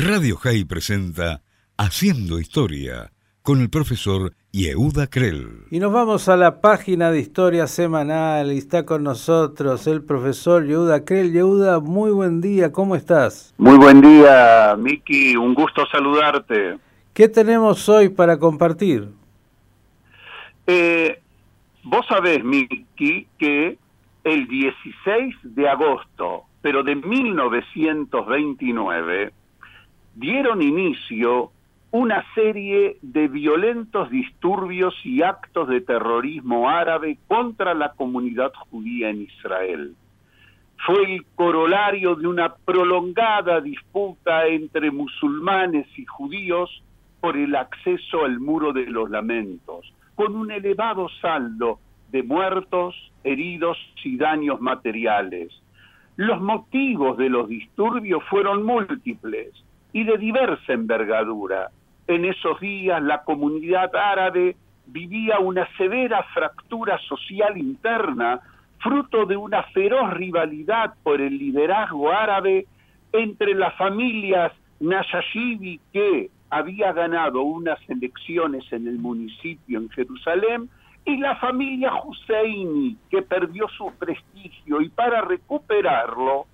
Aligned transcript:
Radio 0.00 0.36
High 0.36 0.64
presenta 0.64 1.42
Haciendo 1.76 2.38
Historia 2.38 3.10
con 3.42 3.60
el 3.60 3.68
profesor 3.68 4.32
Yehuda 4.52 5.08
Krell. 5.08 5.64
Y 5.72 5.80
nos 5.80 5.92
vamos 5.92 6.28
a 6.28 6.36
la 6.36 6.60
página 6.60 7.10
de 7.10 7.18
Historia 7.18 7.66
Semanal 7.66 8.52
y 8.52 8.58
está 8.58 8.86
con 8.86 9.02
nosotros 9.02 9.88
el 9.88 10.04
profesor 10.04 10.64
Yehuda 10.64 11.04
Krell. 11.04 11.32
Yehuda, 11.32 11.80
muy 11.80 12.12
buen 12.12 12.40
día, 12.40 12.70
¿cómo 12.70 12.94
estás? 12.94 13.52
Muy 13.58 13.76
buen 13.76 14.00
día, 14.00 14.76
Miki, 14.78 15.36
un 15.36 15.52
gusto 15.52 15.84
saludarte. 15.90 16.78
¿Qué 17.12 17.28
tenemos 17.28 17.88
hoy 17.88 18.08
para 18.08 18.38
compartir? 18.38 19.08
Eh, 20.68 21.20
vos 21.82 22.06
sabés, 22.06 22.44
Miki, 22.44 23.26
que 23.36 23.76
el 24.22 24.46
16 24.46 25.34
de 25.42 25.68
agosto, 25.68 26.44
pero 26.62 26.84
de 26.84 26.94
1929, 26.94 29.32
dieron 30.18 30.62
inicio 30.62 31.52
una 31.92 32.24
serie 32.34 32.98
de 33.02 33.28
violentos 33.28 34.10
disturbios 34.10 34.94
y 35.04 35.22
actos 35.22 35.68
de 35.68 35.80
terrorismo 35.80 36.68
árabe 36.68 37.18
contra 37.28 37.72
la 37.72 37.92
comunidad 37.92 38.52
judía 38.68 39.10
en 39.10 39.22
Israel. 39.22 39.94
Fue 40.84 41.14
el 41.14 41.24
corolario 41.36 42.16
de 42.16 42.26
una 42.26 42.54
prolongada 42.54 43.60
disputa 43.60 44.46
entre 44.46 44.90
musulmanes 44.90 45.86
y 45.96 46.04
judíos 46.04 46.82
por 47.20 47.36
el 47.36 47.54
acceso 47.54 48.24
al 48.24 48.40
muro 48.40 48.72
de 48.72 48.86
los 48.86 49.08
lamentos, 49.10 49.92
con 50.16 50.34
un 50.34 50.50
elevado 50.50 51.08
saldo 51.20 51.78
de 52.10 52.24
muertos, 52.24 52.94
heridos 53.22 53.78
y 54.02 54.16
daños 54.16 54.60
materiales. 54.60 55.52
Los 56.16 56.40
motivos 56.40 57.16
de 57.18 57.28
los 57.28 57.48
disturbios 57.48 58.22
fueron 58.28 58.64
múltiples 58.64 59.52
y 59.92 60.04
de 60.04 60.18
diversa 60.18 60.72
envergadura. 60.72 61.70
En 62.06 62.24
esos 62.24 62.58
días 62.60 63.02
la 63.02 63.22
comunidad 63.22 63.94
árabe 63.94 64.56
vivía 64.86 65.38
una 65.38 65.68
severa 65.76 66.22
fractura 66.34 66.98
social 67.00 67.56
interna, 67.58 68.40
fruto 68.78 69.26
de 69.26 69.36
una 69.36 69.62
feroz 69.64 70.12
rivalidad 70.14 70.94
por 71.02 71.20
el 71.20 71.36
liderazgo 71.36 72.10
árabe 72.10 72.66
entre 73.12 73.54
las 73.54 73.74
familias 73.76 74.52
Nashashibi, 74.80 75.80
que 75.92 76.30
había 76.50 76.92
ganado 76.92 77.42
unas 77.42 77.78
elecciones 77.88 78.64
en 78.72 78.86
el 78.86 78.98
municipio 78.98 79.78
en 79.78 79.90
Jerusalén, 79.90 80.70
y 81.04 81.16
la 81.16 81.36
familia 81.36 81.92
Husseini, 82.04 82.96
que 83.10 83.22
perdió 83.22 83.66
su 83.68 83.90
prestigio 83.98 84.80
y 84.80 84.88
para 84.90 85.22
recuperarlo, 85.22 86.46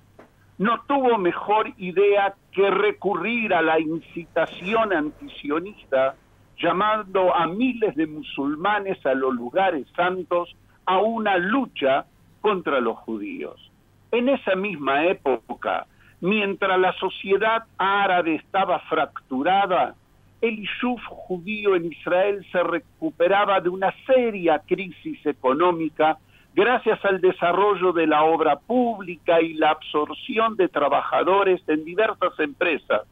no 0.59 0.81
tuvo 0.87 1.19
mejor 1.19 1.73
idea 1.79 2.35
que 2.53 2.71
recurrir 2.71 3.55
a 3.55 3.63
la 3.63 3.81
incitación 3.81 4.93
antisionista, 4.93 6.15
llamando 6.59 7.35
a 7.35 7.47
miles 7.49 7.97
de 7.97 8.07
musulmanes 8.07 9.05
a 9.05 9.15
los 9.15 9.35
lugares 9.35 9.87
santos 9.97 10.55
a 10.87 10.99
una 10.99 11.37
lucha 11.37 12.07
contra 12.41 12.81
los 12.81 12.97
judíos. 12.99 13.71
En 14.13 14.29
esa 14.29 14.55
misma 14.55 15.07
época, 15.07 15.87
mientras 16.21 16.79
la 16.79 16.93
sociedad 16.95 17.65
árabe 17.77 18.37
estaba 18.37 18.79
fracturada, 18.81 19.97
el 20.41 20.59
Ishuf 20.61 21.01
judío 21.07 21.75
en 21.75 21.87
Israel 21.87 22.47
se 22.53 22.63
recuperaba 22.63 23.61
de 23.61 23.71
una 23.71 23.93
seria 24.07 24.61
crisis 24.61 25.25
económica 25.27 26.19
gracias 26.55 27.05
al 27.05 27.21
desarrollo 27.21 27.93
de 27.93 28.07
la 28.07 28.23
obra 28.25 28.57
pública 28.57 29.41
y 29.41 29.55
la 29.55 29.71
absorción 29.71 30.57
de 30.57 30.69
trabajadores 30.69 31.61
en 31.69 31.85
diversas 31.85 32.39
empresas, 32.39 33.03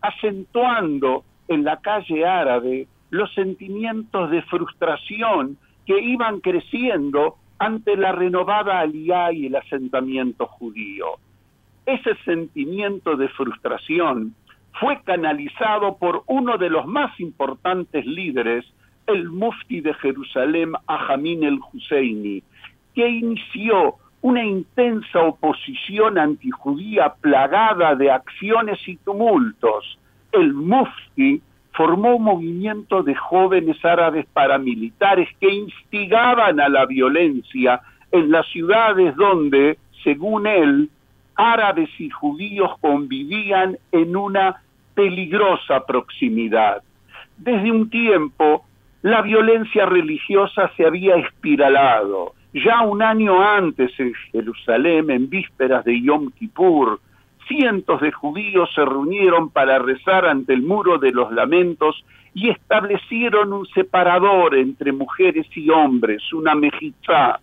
acentuando 0.00 1.24
en 1.48 1.64
la 1.64 1.78
calle 1.78 2.24
árabe 2.24 2.86
los 3.10 3.32
sentimientos 3.34 4.30
de 4.30 4.42
frustración 4.42 5.58
que 5.84 6.00
iban 6.00 6.40
creciendo 6.40 7.36
ante 7.58 7.96
la 7.96 8.12
renovada 8.12 8.80
aliá 8.80 9.32
y 9.32 9.46
el 9.46 9.56
asentamiento 9.56 10.46
judío. 10.46 11.06
Ese 11.84 12.14
sentimiento 12.24 13.16
de 13.16 13.28
frustración 13.28 14.34
fue 14.80 15.00
canalizado 15.02 15.96
por 15.98 16.22
uno 16.26 16.56
de 16.56 16.70
los 16.70 16.86
más 16.86 17.18
importantes 17.20 18.06
líderes, 18.06 18.64
el 19.06 19.28
mufti 19.28 19.80
de 19.80 19.92
Jerusalén, 19.94 20.72
Ajamin 20.86 21.42
el 21.42 21.58
Husseini, 21.72 22.42
que 22.94 23.08
inició 23.08 23.96
una 24.22 24.44
intensa 24.44 25.20
oposición 25.20 26.16
antijudía 26.16 27.14
plagada 27.20 27.94
de 27.96 28.10
acciones 28.10 28.78
y 28.86 28.96
tumultos. 28.96 29.98
El 30.30 30.54
Mufti 30.54 31.42
formó 31.72 32.16
un 32.16 32.24
movimiento 32.24 33.02
de 33.02 33.14
jóvenes 33.14 33.84
árabes 33.84 34.26
paramilitares 34.32 35.28
que 35.40 35.52
instigaban 35.52 36.60
a 36.60 36.68
la 36.68 36.86
violencia 36.86 37.80
en 38.12 38.30
las 38.30 38.46
ciudades 38.48 39.16
donde, 39.16 39.78
según 40.04 40.46
él, 40.46 40.90
árabes 41.34 41.88
y 41.98 42.10
judíos 42.10 42.70
convivían 42.80 43.78
en 43.90 44.14
una 44.14 44.62
peligrosa 44.94 45.84
proximidad. 45.84 46.82
Desde 47.38 47.72
un 47.72 47.90
tiempo, 47.90 48.64
la 49.00 49.22
violencia 49.22 49.86
religiosa 49.86 50.70
se 50.76 50.86
había 50.86 51.16
espiralado 51.16 52.34
ya 52.52 52.82
un 52.82 53.02
año 53.02 53.42
antes 53.42 53.92
en 53.98 54.12
Jerusalén, 54.30 55.10
en 55.10 55.28
vísperas 55.28 55.84
de 55.84 56.00
Yom 56.02 56.30
Kippur, 56.32 57.00
cientos 57.48 58.00
de 58.00 58.12
judíos 58.12 58.70
se 58.74 58.84
reunieron 58.84 59.50
para 59.50 59.78
rezar 59.78 60.26
ante 60.26 60.52
el 60.52 60.62
muro 60.62 60.98
de 60.98 61.12
los 61.12 61.32
lamentos 61.32 62.04
y 62.34 62.50
establecieron 62.50 63.52
un 63.52 63.66
separador 63.66 64.54
entre 64.54 64.92
mujeres 64.92 65.46
y 65.54 65.70
hombres, 65.70 66.32
una 66.32 66.54
mejizá. 66.54 67.40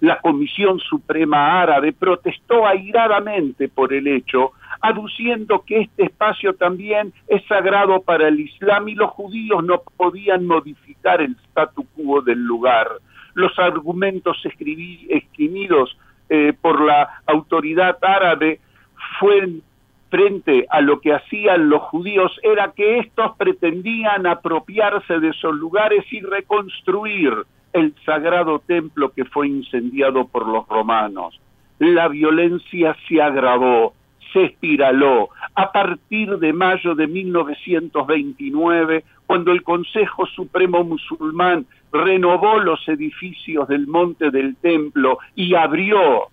La 0.00 0.18
Comisión 0.20 0.78
Suprema 0.78 1.60
Árabe 1.60 1.92
protestó 1.92 2.66
airadamente 2.66 3.68
por 3.68 3.92
el 3.92 4.06
hecho, 4.06 4.52
aduciendo 4.80 5.62
que 5.62 5.80
este 5.80 6.04
espacio 6.04 6.54
también 6.54 7.12
es 7.28 7.44
sagrado 7.46 8.00
para 8.00 8.28
el 8.28 8.40
Islam 8.40 8.88
y 8.88 8.94
los 8.94 9.10
judíos 9.10 9.62
no 9.62 9.82
podían 9.96 10.46
modificar 10.46 11.20
el 11.20 11.36
statu 11.50 11.84
quo 11.94 12.22
del 12.22 12.38
lugar 12.38 12.88
los 13.34 13.58
argumentos 13.58 14.36
escribidos 14.44 15.96
eh, 16.28 16.52
por 16.60 16.80
la 16.80 17.22
autoridad 17.26 17.98
árabe 18.02 18.60
fueron 19.18 19.62
frente 20.10 20.66
a 20.68 20.80
lo 20.80 21.00
que 21.00 21.14
hacían 21.14 21.70
los 21.70 21.82
judíos 21.82 22.38
era 22.42 22.72
que 22.72 22.98
estos 22.98 23.36
pretendían 23.36 24.26
apropiarse 24.26 25.20
de 25.20 25.28
esos 25.28 25.54
lugares 25.54 26.04
y 26.10 26.20
reconstruir 26.20 27.32
el 27.72 27.94
sagrado 28.04 28.58
templo 28.58 29.12
que 29.12 29.24
fue 29.24 29.46
incendiado 29.48 30.26
por 30.26 30.46
los 30.46 30.66
romanos. 30.68 31.40
La 31.78 32.08
violencia 32.08 32.96
se 33.08 33.22
agravó, 33.22 33.94
se 34.32 34.46
espiraló. 34.46 35.28
A 35.54 35.70
partir 35.72 36.38
de 36.38 36.52
mayo 36.52 36.96
de 36.96 37.06
1929, 37.06 39.04
cuando 39.26 39.52
el 39.52 39.62
Consejo 39.62 40.26
Supremo 40.26 40.82
Musulmán 40.82 41.66
renovó 41.92 42.58
los 42.58 42.86
edificios 42.88 43.68
del 43.68 43.86
Monte 43.86 44.30
del 44.30 44.56
Templo 44.56 45.18
y 45.34 45.54
abrió 45.54 46.28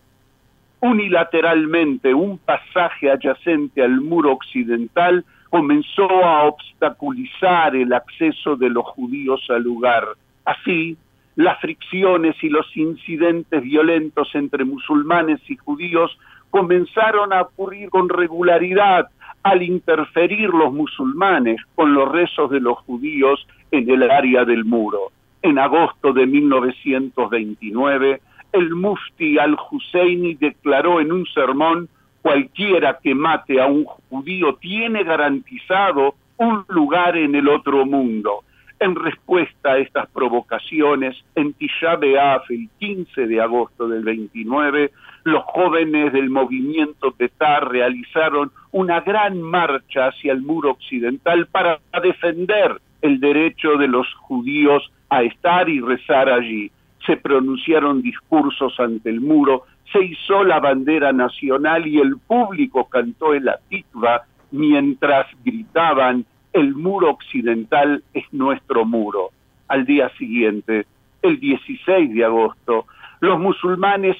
unilateralmente 0.79 2.13
un 2.13 2.37
pasaje 2.37 3.09
adyacente 3.09 3.81
al 3.81 4.01
muro 4.01 4.33
occidental, 4.33 5.25
comenzó 5.49 6.09
a 6.23 6.43
obstaculizar 6.43 7.75
el 7.75 7.93
acceso 7.93 8.55
de 8.55 8.69
los 8.69 8.85
judíos 8.85 9.41
al 9.49 9.63
lugar. 9.63 10.05
Así, 10.45 10.97
las 11.35 11.59
fricciones 11.59 12.35
y 12.43 12.49
los 12.49 12.65
incidentes 12.75 13.61
violentos 13.61 14.29
entre 14.33 14.65
musulmanes 14.65 15.39
y 15.49 15.55
judíos 15.55 16.17
comenzaron 16.49 17.33
a 17.33 17.41
ocurrir 17.41 17.89
con 17.89 18.09
regularidad 18.09 19.07
al 19.43 19.61
interferir 19.61 20.49
los 20.49 20.73
musulmanes 20.73 21.61
con 21.75 21.93
los 21.93 22.11
rezos 22.11 22.49
de 22.49 22.59
los 22.59 22.77
judíos 22.79 23.47
en 23.71 23.89
el 23.89 24.09
área 24.09 24.45
del 24.45 24.65
muro. 24.65 25.11
En 25.41 25.59
agosto 25.59 26.13
de 26.13 26.25
1929, 26.25 28.21
el 28.53 28.75
mufti 28.75 29.37
al-Husseini 29.37 30.35
declaró 30.35 30.99
en 30.99 31.11
un 31.11 31.25
sermón, 31.27 31.89
cualquiera 32.21 32.97
que 33.01 33.13
mate 33.13 33.61
a 33.61 33.67
un 33.67 33.85
judío 33.85 34.55
tiene 34.55 35.03
garantizado 35.03 36.15
un 36.37 36.65
lugar 36.67 37.17
en 37.17 37.35
el 37.35 37.47
otro 37.47 37.85
mundo. 37.85 38.43
En 38.79 38.95
respuesta 38.95 39.73
a 39.73 39.77
estas 39.79 40.07
provocaciones, 40.09 41.15
en 41.35 41.53
Tisha 41.53 41.95
B'Av, 41.95 42.43
el 42.49 42.69
15 42.79 43.27
de 43.27 43.41
agosto 43.41 43.87
del 43.87 44.03
29, 44.03 44.91
los 45.23 45.43
jóvenes 45.45 46.13
del 46.13 46.29
movimiento 46.29 47.11
Tetar 47.11 47.69
realizaron 47.71 48.51
una 48.71 49.01
gran 49.01 49.41
marcha 49.41 50.07
hacia 50.07 50.31
el 50.31 50.41
muro 50.41 50.71
occidental 50.71 51.47
para 51.47 51.79
defender 52.03 52.79
el 53.01 53.19
derecho 53.19 53.77
de 53.77 53.87
los 53.87 54.07
judíos 54.15 54.91
a 55.09 55.23
estar 55.23 55.69
y 55.69 55.79
rezar 55.79 56.29
allí. 56.29 56.71
Se 57.05 57.17
pronunciaron 57.17 58.01
discursos 58.01 58.79
ante 58.79 59.09
el 59.09 59.21
muro, 59.21 59.63
se 59.91 60.03
hizo 60.03 60.43
la 60.43 60.59
bandera 60.59 61.13
nacional 61.13 61.87
y 61.87 61.99
el 61.99 62.17
público 62.17 62.85
cantó 62.85 63.33
el 63.33 63.47
atikva 63.47 64.23
mientras 64.51 65.27
gritaban, 65.43 66.25
el 66.53 66.73
muro 66.73 67.11
occidental 67.11 68.03
es 68.13 68.25
nuestro 68.31 68.85
muro. 68.85 69.29
Al 69.67 69.85
día 69.85 70.09
siguiente, 70.17 70.85
el 71.21 71.39
16 71.39 72.13
de 72.13 72.25
agosto, 72.25 72.85
los 73.19 73.39
musulmanes 73.39 74.17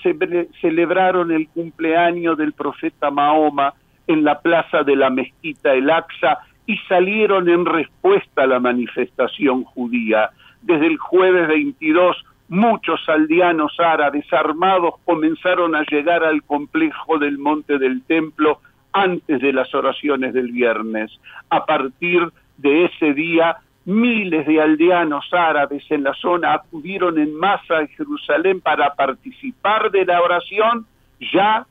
celebraron 0.62 1.32
el 1.32 1.48
cumpleaños 1.50 2.38
del 2.38 2.54
profeta 2.54 3.12
Mahoma 3.12 3.74
en 4.08 4.24
la 4.24 4.40
plaza 4.40 4.84
de 4.84 4.96
la 4.96 5.10
mezquita 5.10 5.74
El 5.74 5.90
Aqsa 5.90 6.40
y 6.68 6.78
salieron 6.90 7.50
en 7.50 7.66
respuesta 7.66 8.44
a 8.44 8.48
la 8.48 8.60
manifestación 8.60 9.64
judía. 9.64 10.30
Desde 10.62 10.88
el 10.88 10.98
jueves 10.98 11.48
22, 11.48 12.24
muchos 12.50 13.00
aldeanos 13.08 13.80
árabes 13.80 14.32
armados 14.32 14.96
comenzaron 15.06 15.76
a 15.76 15.84
llegar 15.84 16.24
al 16.24 16.44
complejo 16.44 17.18
del 17.18 17.38
Monte 17.38 17.80
del 17.80 18.04
Templo 18.04 18.60
antes 18.92 19.42
de 19.42 19.54
las 19.54 19.74
oraciones 19.74 20.34
del 20.34 20.52
viernes. 20.52 21.12
A 21.50 21.66
partir 21.66 22.28
de 22.58 22.86
ese 22.86 23.14
día, 23.14 23.58
miles 23.86 24.46
de 24.46 24.62
aldeanos 24.62 25.26
árabes 25.32 25.90
en 25.90 26.04
la 26.04 26.14
zona 26.16 26.54
acudieron 26.54 27.18
en 27.18 27.34
masa 27.34 27.80
a 27.80 27.88
Jerusalén 27.88 28.60
para 28.60 28.94
participar 28.96 29.90
de 29.92 30.06
la 30.06 30.22
oración 30.22 30.86
ya 31.34 31.66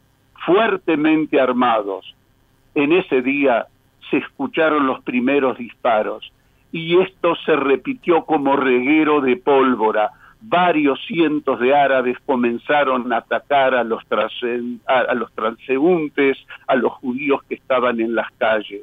fuertemente 0.47 1.39
armados. 1.39 2.15
En 2.75 2.93
ese 2.93 3.21
día 3.21 3.67
se 4.11 4.19
escucharon 4.19 4.87
los 4.87 5.03
primeros 5.03 5.59
disparos 5.59 6.33
y 6.73 6.99
esto 7.01 7.35
se 7.45 7.57
repitió 7.57 8.25
como 8.25 8.57
reguero 8.57 9.21
de 9.21 9.37
pólvora. 9.37 10.11
Varios 10.41 11.01
cientos 11.07 11.59
de 11.61 11.75
árabes 11.75 12.19
comenzaron 12.27 13.13
a 13.13 13.19
atacar 13.19 13.75
a 13.75 13.83
los, 13.83 14.05
transeúntes, 15.35 16.39
a 16.67 16.77
los 16.77 16.93
judíos 16.93 17.43
que 17.49 17.55
estaban 17.55 18.01
en 18.01 18.15
las 18.15 18.31
calles. 18.33 18.83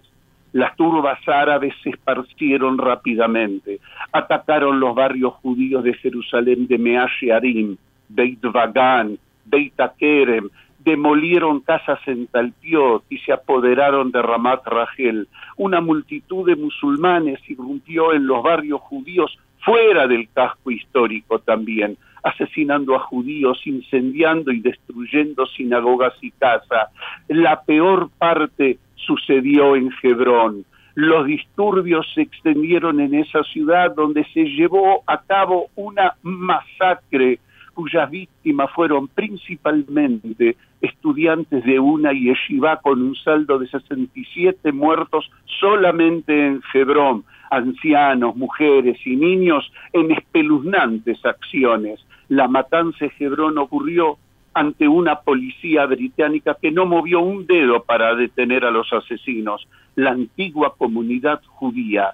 Las 0.52 0.76
turbas 0.76 1.20
árabes 1.28 1.74
se 1.84 1.92
esparcieron 1.92 2.78
rápidamente, 2.78 3.80
atacaron 4.12 4.80
los 4.80 4.94
barrios 4.94 5.34
judíos 5.36 5.84
de 5.84 5.94
Jerusalén 5.96 6.68
de 6.68 6.78
Measharim, 6.78 7.78
Beit 8.10 8.42
Vagan, 8.42 9.18
Beit 9.46 9.80
Akerem, 9.80 10.50
demolieron 10.84 11.62
casas 11.62 12.00
en 12.08 12.28
Talpiot 12.28 13.04
y 13.10 13.18
se 13.20 13.34
apoderaron 13.34 14.12
de 14.12 14.22
Ramat 14.22 14.66
Rachel. 14.66 15.28
Una 15.58 15.82
multitud 15.82 16.46
de 16.46 16.56
musulmanes 16.56 17.40
irrumpió 17.48 18.14
en 18.14 18.28
los 18.28 18.44
barrios 18.44 18.82
judíos 18.82 19.38
fuera 19.64 20.08
del 20.08 20.28
casco 20.34 20.72
histórico 20.72 21.40
también, 21.40 21.98
asesinando 22.24 22.96
a 22.96 23.00
judíos, 23.00 23.62
incendiando 23.66 24.52
y 24.52 24.60
destruyendo 24.60 25.46
sinagogas 25.46 26.14
y 26.22 26.32
casas. 26.32 26.90
La 27.28 27.62
peor 27.62 28.10
parte 28.18 28.78
sucedió 28.96 29.76
en 29.76 29.90
Hebrón. 30.02 30.66
Los 30.96 31.26
disturbios 31.26 32.06
se 32.14 32.22
extendieron 32.22 33.00
en 33.00 33.16
esa 33.16 33.44
ciudad 33.44 33.96
donde 33.96 34.26
se 34.34 34.44
llevó 34.44 35.04
a 35.08 35.22
cabo 35.22 35.68
una 35.76 36.16
masacre 36.22 37.40
cuyas 37.74 38.10
víctimas 38.10 38.72
fueron 38.72 39.08
principalmente 39.08 40.56
estudiantes 40.82 41.64
de 41.64 41.80
una 41.80 42.12
yeshiva 42.12 42.80
con 42.82 43.02
un 43.02 43.16
saldo 43.16 43.60
de 43.60 43.68
67 43.68 44.72
muertos 44.72 45.30
solamente 45.60 46.48
en 46.48 46.62
Hebrón, 46.74 47.24
ancianos, 47.50 48.36
mujeres 48.36 48.98
y 49.06 49.16
niños 49.16 49.72
en 49.92 50.12
espeluznantes 50.12 51.24
acciones. 51.26 52.06
La 52.30 52.48
matanza 52.48 53.06
de 53.06 53.12
Hebrón 53.20 53.58
ocurrió 53.58 54.18
ante 54.54 54.88
una 54.88 55.22
policía 55.22 55.86
británica 55.86 56.58
que 56.62 56.72
no 56.72 56.86
movió 56.86 57.22
un 57.22 57.48
dedo 57.48 57.84
para 57.84 58.16
detener 58.16 58.66
a 58.66 58.72
los 58.72 58.92
asesinos. 58.94 59.68
La 59.96 60.12
antigua 60.12 60.76
comunidad 60.78 61.42
judía 61.46 62.14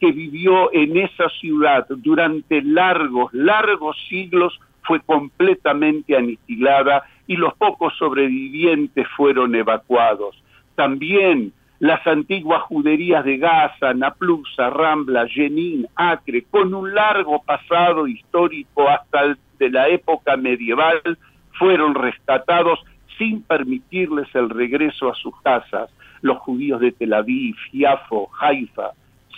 que 0.00 0.12
vivió 0.12 0.72
en 0.72 0.96
esa 0.96 1.28
ciudad 1.28 1.86
durante 1.88 2.62
largos, 2.62 3.32
largos 3.34 3.96
siglos 4.08 4.58
fue 4.90 4.98
completamente 4.98 6.16
aniquilada 6.16 7.04
y 7.28 7.36
los 7.36 7.54
pocos 7.54 7.96
sobrevivientes 7.96 9.06
fueron 9.16 9.54
evacuados. 9.54 10.42
También 10.74 11.52
las 11.78 12.04
antiguas 12.08 12.62
juderías 12.62 13.24
de 13.24 13.38
Gaza, 13.38 13.94
Naplusa, 13.94 14.68
Rambla, 14.68 15.28
Jenin, 15.28 15.86
Acre, 15.94 16.42
con 16.50 16.74
un 16.74 16.92
largo 16.92 17.40
pasado 17.40 18.08
histórico 18.08 18.88
hasta 18.88 19.36
de 19.60 19.70
la 19.70 19.86
época 19.86 20.36
medieval, 20.36 21.00
fueron 21.52 21.94
rescatados 21.94 22.80
sin 23.16 23.42
permitirles 23.42 24.26
el 24.34 24.50
regreso 24.50 25.08
a 25.08 25.14
sus 25.14 25.40
casas. 25.42 25.88
Los 26.20 26.38
judíos 26.38 26.80
de 26.80 26.90
Tel 26.90 27.12
Aviv, 27.12 27.54
Jafo, 27.72 28.28
Haifa, 28.40 28.90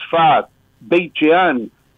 Sfat, 0.06 0.48
Beit 0.80 1.12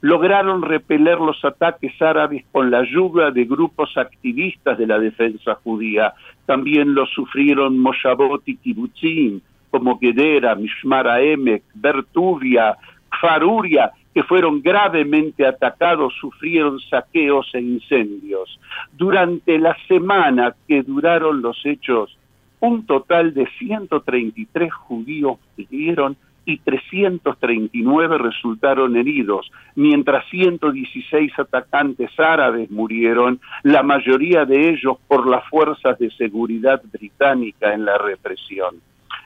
lograron 0.05 0.61
repeler 0.61 1.19
los 1.19 1.43
ataques 1.47 1.95
árabes 2.03 2.45
con 2.53 2.71
la 2.71 2.81
ayuda 2.81 3.31
de 3.31 3.47
grupos 3.47 3.97
activistas 3.97 4.77
de 4.77 4.87
la 4.87 4.99
defensa 4.99 5.55
judía. 5.65 6.13
También 6.45 6.95
lo 6.95 7.07
sufrieron 7.07 7.79
Moshavot 7.79 8.43
y 8.45 8.59
Kibbutzim, 8.59 9.41
como 9.71 9.99
Gedera, 9.99 10.57
Mishmara 10.57 11.23
Emek, 11.23 11.63
Bertuvia, 11.73 12.77
Faruria, 13.19 13.93
que 14.13 14.23
fueron 14.25 14.61
gravemente 14.61 15.47
atacados, 15.47 16.13
sufrieron 16.21 16.79
saqueos 16.81 17.49
e 17.55 17.63
incendios. 17.63 18.61
Durante 18.93 19.59
la 19.59 19.75
semana 19.89 20.55
que 20.69 20.83
duraron 20.83 21.41
los 21.41 21.65
hechos, 21.65 22.15
un 22.61 22.85
total 22.85 23.33
de 23.33 23.49
133 23.59 24.71
judíos 24.71 25.39
murieron 25.57 26.19
y 26.47 26.59
339 26.59 28.19
resultaron 28.19 28.97
heridos, 28.97 29.51
mientras 29.75 30.25
116 30.31 31.33
atacantes 31.39 32.11
árabes 32.19 32.71
murieron, 32.71 33.41
la 33.63 33.83
mayoría 33.83 34.45
de 34.45 34.71
ellos 34.71 34.99
por 35.09 35.27
las 35.27 35.45
fuerzas 35.49 35.99
de 35.99 36.11
seguridad 36.11 36.83
británica 36.93 37.73
en 37.73 37.85
la 37.85 37.99
represión. 37.99 38.77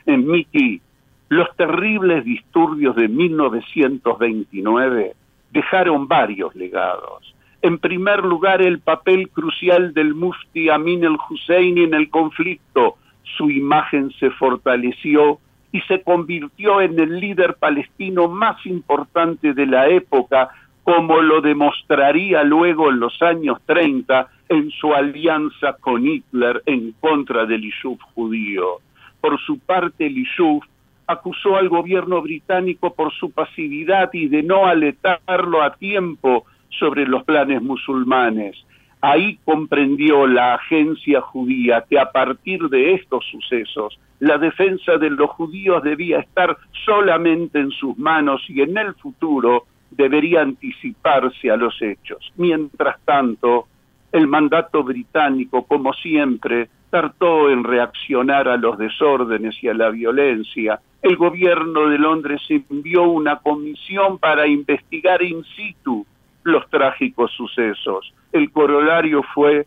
En 0.07 0.27
Miki, 0.27 0.81
los 1.29 1.55
terribles 1.57 2.25
disturbios 2.25 2.97
de 2.97 3.09
1929 3.09 5.15
dejaron 5.51 6.09
varios 6.09 6.55
legados. 6.55 7.35
En 7.61 7.79
primer 7.79 8.25
lugar, 8.25 8.63
el 8.63 8.79
papel 8.79 9.29
crucial 9.31 9.93
del 9.93 10.15
mufti 10.15 10.69
Amin 10.69 11.05
el-Husseini 11.05 11.83
en 11.85 11.95
el 11.95 12.09
conflicto. 12.09 12.95
Su 13.37 13.51
imagen 13.51 14.13
se 14.13 14.31
fortaleció 14.31 15.41
y 15.73 15.81
se 15.83 16.03
convirtió 16.03 16.81
en 16.81 16.99
el 16.99 17.21
líder 17.21 17.55
palestino 17.55 18.29
más 18.29 18.65
importante 18.67 19.53
de 19.53 19.67
la 19.67 19.89
época, 19.89 20.49
como 20.83 21.21
lo 21.21 21.41
demostraría 21.41 22.43
luego 22.43 22.91
en 22.91 23.01
los 23.01 23.21
años 23.21 23.59
30 23.67 24.29
en 24.49 24.71
su 24.71 24.95
alianza 24.95 25.75
con 25.75 26.07
Hitler 26.07 26.63
en 26.65 26.93
contra 26.93 27.45
del 27.45 27.63
Yishuv 27.63 27.99
judío. 28.15 28.79
Por 29.21 29.39
su 29.41 29.59
parte, 29.59 30.07
el 30.07 30.15
Yishuv 30.15 30.63
acusó 31.07 31.57
al 31.57 31.69
gobierno 31.69 32.23
británico 32.23 32.95
por 32.95 33.13
su 33.13 33.31
pasividad 33.31 34.11
y 34.13 34.29
de 34.29 34.43
no 34.43 34.67
aletarlo 34.67 35.63
a 35.63 35.75
tiempo 35.75 36.45
sobre 36.71 37.07
los 37.07 37.25
planes 37.25 37.63
musulmanes. 37.63 38.57
Ahí 39.01 39.39
comprendió 39.45 40.27
la 40.27 40.55
agencia 40.55 41.21
judía 41.21 41.85
que 41.89 41.99
a 41.99 42.11
partir 42.11 42.69
de 42.69 42.95
estos 42.95 43.25
sucesos 43.31 43.99
la 44.21 44.39
defensa 44.39 44.97
de 44.97 45.11
los 45.11 45.31
judíos 45.31 45.83
debía 45.83 46.21
estar 46.21 46.57
solamente 46.85 47.61
en 47.61 47.71
sus 47.71 47.97
manos 47.99 48.43
y 48.49 48.63
en 48.63 48.77
el 48.77 48.95
futuro 48.95 49.67
debería 49.91 50.43
anticiparse 50.43 51.51
a 51.51 51.57
los 51.57 51.81
hechos. 51.81 52.33
Mientras 52.37 53.01
tanto, 53.05 53.67
el 54.13 54.27
mandato 54.27 54.83
británico, 54.83 55.65
como 55.65 55.93
siempre, 55.95 56.69
tardó 56.91 57.51
en 57.51 57.65
reaccionar 57.65 58.49
a 58.49 58.57
los 58.57 58.79
desórdenes 58.79 59.63
y 59.63 59.69
a 59.69 59.75
la 59.75 59.91
violencia. 59.91 60.81
El 61.03 61.17
gobierno 61.17 61.89
de 61.89 61.99
Londres 61.99 62.41
envió 62.49 63.05
una 63.05 63.37
comisión 63.37 64.19
para 64.19 64.47
investigar 64.47 65.23
in 65.23 65.45
situ 65.45 66.07
los 66.45 66.69
trágicos 66.71 67.31
sucesos. 67.33 68.13
El 68.33 68.51
corolario 68.51 69.23
fue 69.35 69.67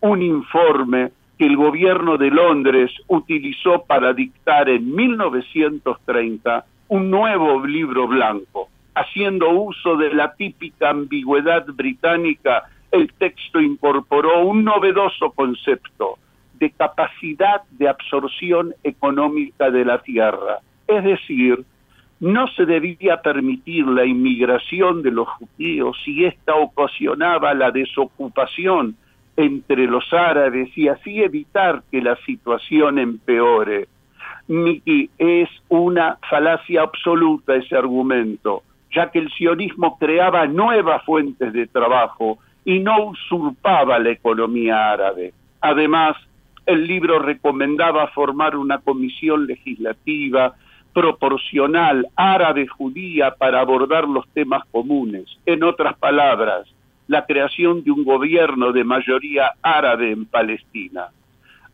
un 0.00 0.22
informe 0.22 1.10
que 1.40 1.46
el 1.46 1.56
gobierno 1.56 2.18
de 2.18 2.30
Londres 2.30 2.92
utilizó 3.06 3.82
para 3.86 4.12
dictar 4.12 4.68
en 4.68 4.94
1930 4.94 6.66
un 6.88 7.10
nuevo 7.10 7.64
libro 7.64 8.06
blanco. 8.06 8.68
Haciendo 8.94 9.48
uso 9.48 9.96
de 9.96 10.12
la 10.12 10.34
típica 10.34 10.90
ambigüedad 10.90 11.64
británica, 11.64 12.64
el 12.92 13.10
texto 13.14 13.58
incorporó 13.58 14.42
un 14.42 14.64
novedoso 14.64 15.30
concepto 15.30 16.18
de 16.58 16.72
capacidad 16.72 17.62
de 17.70 17.88
absorción 17.88 18.74
económica 18.84 19.70
de 19.70 19.86
la 19.86 20.02
tierra. 20.02 20.58
Es 20.86 21.02
decir, 21.02 21.64
no 22.20 22.48
se 22.48 22.66
debía 22.66 23.22
permitir 23.22 23.86
la 23.86 24.04
inmigración 24.04 25.00
de 25.02 25.10
los 25.10 25.26
judíos 25.26 25.96
si 26.04 26.22
ésta 26.22 26.54
ocasionaba 26.54 27.54
la 27.54 27.70
desocupación 27.70 28.94
entre 29.40 29.86
los 29.86 30.12
árabes 30.12 30.76
y 30.76 30.88
así 30.88 31.22
evitar 31.22 31.82
que 31.90 32.02
la 32.02 32.16
situación 32.26 32.98
empeore. 32.98 33.88
Miki, 34.48 35.10
es 35.18 35.48
una 35.68 36.18
falacia 36.28 36.82
absoluta 36.82 37.54
ese 37.54 37.76
argumento, 37.76 38.62
ya 38.94 39.10
que 39.10 39.20
el 39.20 39.30
sionismo 39.30 39.96
creaba 39.98 40.46
nuevas 40.46 41.04
fuentes 41.04 41.52
de 41.52 41.66
trabajo 41.66 42.38
y 42.64 42.80
no 42.80 43.06
usurpaba 43.06 43.98
la 43.98 44.10
economía 44.10 44.90
árabe. 44.90 45.32
Además, 45.60 46.16
el 46.66 46.86
libro 46.86 47.18
recomendaba 47.18 48.08
formar 48.08 48.56
una 48.56 48.78
comisión 48.78 49.46
legislativa 49.46 50.54
proporcional 50.92 52.06
árabe-judía 52.16 53.34
para 53.36 53.60
abordar 53.60 54.08
los 54.08 54.28
temas 54.30 54.64
comunes. 54.70 55.24
En 55.46 55.62
otras 55.62 55.96
palabras, 55.96 56.66
la 57.10 57.26
creación 57.26 57.82
de 57.82 57.90
un 57.90 58.04
gobierno 58.04 58.70
de 58.70 58.84
mayoría 58.84 59.50
árabe 59.62 60.12
en 60.12 60.26
Palestina. 60.26 61.08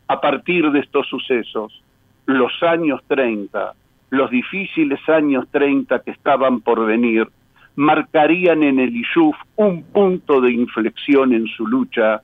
A 0.09 0.19
partir 0.19 0.71
de 0.71 0.81
estos 0.81 1.07
sucesos, 1.09 1.83
los 2.25 2.63
años 2.63 3.03
30, 3.07 3.75
los 4.09 4.31
difíciles 4.31 4.99
años 5.11 5.45
30 5.51 5.99
que 5.99 6.13
estaban 6.13 6.63
por 6.63 6.87
venir, 6.87 7.29
marcarían 7.75 8.63
en 8.63 8.79
el 8.79 8.97
Ishuf 8.97 9.37
un 9.57 9.83
punto 9.83 10.41
de 10.41 10.53
inflexión 10.53 11.35
en 11.35 11.47
su 11.49 11.67
lucha 11.67 12.23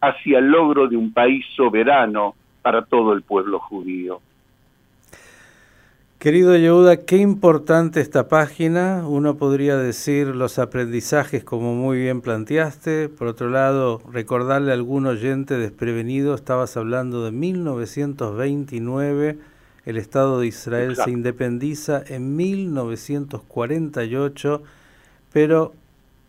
hacia 0.00 0.38
el 0.38 0.46
logro 0.46 0.86
de 0.86 0.96
un 0.96 1.12
país 1.12 1.44
soberano 1.56 2.36
para 2.62 2.82
todo 2.82 3.12
el 3.12 3.22
pueblo 3.22 3.58
judío. 3.58 4.20
Querido 6.22 6.56
Yehuda, 6.56 6.98
qué 6.98 7.16
importante 7.16 8.00
esta 8.00 8.28
página. 8.28 9.04
Uno 9.08 9.36
podría 9.38 9.76
decir 9.76 10.28
los 10.28 10.60
aprendizajes 10.60 11.42
como 11.42 11.74
muy 11.74 11.98
bien 11.98 12.20
planteaste. 12.20 13.08
Por 13.08 13.26
otro 13.26 13.50
lado, 13.50 14.00
recordarle 14.08 14.70
a 14.70 14.74
algún 14.74 15.06
oyente 15.06 15.58
desprevenido, 15.58 16.36
estabas 16.36 16.76
hablando 16.76 17.24
de 17.24 17.32
1929, 17.32 19.36
el 19.84 19.96
Estado 19.96 20.38
de 20.38 20.46
Israel 20.46 20.94
se 20.94 21.10
independiza 21.10 22.04
en 22.06 22.36
1948, 22.36 24.62
pero 25.32 25.74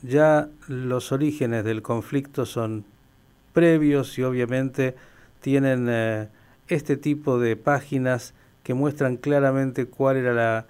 ya 0.02 0.50
los 0.68 1.12
orígenes 1.12 1.66
del 1.66 1.84
conflicto 1.84 2.48
son 2.48 2.84
previos 3.54 4.18
y 4.18 4.24
obviamente 4.24 4.96
tienen 5.40 5.86
eh, 5.88 6.30
este 6.68 6.98
tipo 6.98 7.38
de 7.38 7.56
páginas 7.58 8.34
que 8.64 8.74
muestran 8.74 9.18
claramente 9.18 9.86
cuál 9.86 10.18
era 10.18 10.34
la 10.34 10.66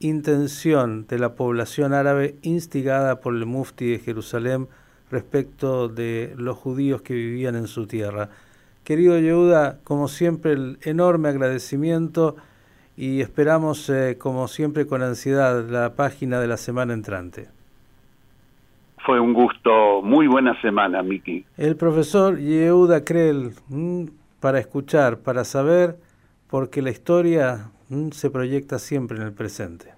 intención 0.00 1.06
de 1.06 1.18
la 1.18 1.34
población 1.34 1.92
árabe 1.92 2.36
instigada 2.42 3.20
por 3.20 3.34
el 3.34 3.46
mufti 3.46 3.90
de 3.90 3.98
Jerusalén 3.98 4.68
respecto 5.10 5.88
de 5.88 6.34
los 6.36 6.56
judíos 6.56 7.02
que 7.02 7.14
vivían 7.14 7.54
en 7.54 7.66
su 7.66 7.86
tierra. 7.86 8.30
Querido 8.82 9.18
Yehuda, 9.18 9.78
como 9.84 10.08
siempre, 10.08 10.52
el 10.52 10.78
enorme 10.82 11.28
agradecimiento 11.28 12.36
y 12.96 13.20
esperamos, 13.20 13.88
eh, 13.90 14.16
como 14.18 14.48
siempre, 14.48 14.86
con 14.86 15.02
ansiedad 15.02 15.68
la 15.68 15.94
página 15.94 16.40
de 16.40 16.46
la 16.48 16.56
semana 16.56 16.92
entrante. 16.92 17.48
Fue 19.04 19.20
un 19.20 19.34
gusto, 19.34 20.00
muy 20.02 20.26
buena 20.26 20.58
semana, 20.62 21.02
Miki. 21.02 21.44
El 21.56 21.76
profesor 21.76 22.38
Yehuda 22.38 23.04
Krell, 23.04 23.52
mm, 23.68 24.04
para 24.40 24.58
escuchar, 24.58 25.18
para 25.18 25.44
saber 25.44 25.96
porque 26.54 26.82
la 26.82 26.90
historia 26.90 27.72
mm, 27.88 28.10
se 28.10 28.30
proyecta 28.30 28.78
siempre 28.78 29.16
en 29.16 29.24
el 29.24 29.32
presente. 29.32 29.93